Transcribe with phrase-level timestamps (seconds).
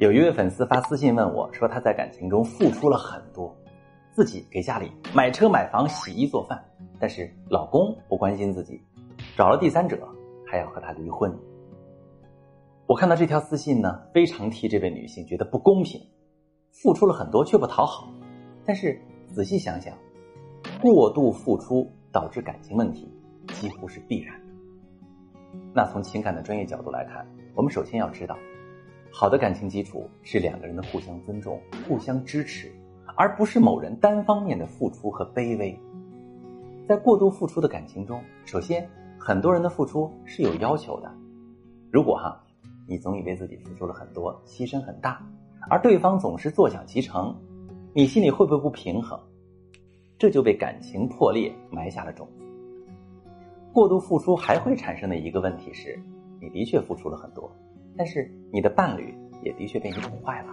[0.00, 3.54] 有一位粉丝发私信问我，说他在感情中付出了很多，
[4.12, 6.58] 自己给家里买车买房、洗衣做饭，
[6.98, 8.80] 但是老公不关心自己，
[9.36, 9.98] 找了第三者，
[10.46, 11.30] 还要和他离婚。
[12.86, 16.00] 我看到这条私信呢，非常替这位女性觉得不公平，
[16.72, 18.10] 付出了很多却不讨好，
[18.64, 18.98] 但是
[19.28, 19.94] 仔细想想，
[20.80, 23.06] 过度付出导致感情问题
[23.48, 24.54] 几乎是必然的。
[25.74, 28.34] 那从情感的专业角度来看，我们首先要知道。
[29.12, 32.72] 好的感情基础是两个人的互相尊重、互相支持，
[33.16, 35.78] 而不是某人单方面的付出和卑微。
[36.88, 38.88] 在过度付出的感情中，首先
[39.18, 41.12] 很多人的付出是有要求的。
[41.90, 42.40] 如果哈，
[42.88, 45.20] 你总以为自己付出了很多，牺牲很大，
[45.68, 47.34] 而对方总是坐享其成，
[47.92, 49.18] 你心里会不会不平衡？
[50.18, 52.44] 这就被感情破裂埋下了种子。
[53.72, 55.98] 过度付出还会产生的一个问题是，
[56.40, 57.50] 你的确付出了很多。
[58.00, 60.48] 但是你的伴侣也的确被你宠坏了，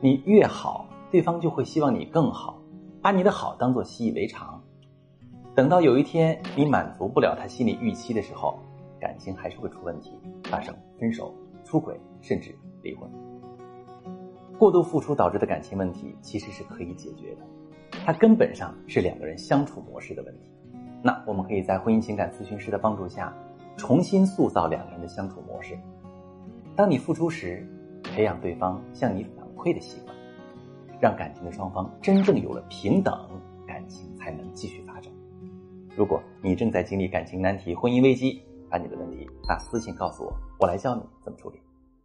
[0.00, 2.58] 你越好，对方就会希望你更好，
[3.02, 4.58] 把你的好当做习以为常。
[5.54, 8.58] 等到有一天你满足不了他心理预期的时候，
[8.98, 13.06] 感情还是会出问题，发生分手、出轨，甚至离婚。
[14.56, 17.42] 过度付出导致的感情问题其实是可以解决的，
[18.06, 20.50] 它根本上是两个人相处模式的问题。
[21.02, 23.30] 那我们可以在婚姻情感咨询师的帮助下，
[23.76, 25.78] 重新塑造两个人的相处模式。
[26.76, 27.66] 当你付出时，
[28.02, 30.14] 培养对方向你反馈的习惯，
[31.00, 33.12] 让感情的双方真正有了平等，
[33.66, 35.10] 感情才能继续发展。
[35.96, 41.58] 如果你正在经历感情难题、婚姻危机，把你的问题发私信告诉我，我来教你怎么处理。